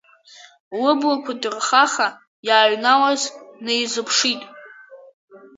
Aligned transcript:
Лыблақәа 0.81 1.33
ҭырхаха 1.41 2.07
иааҩналаз 2.47 3.21
днеизыԥшит. 3.55 4.41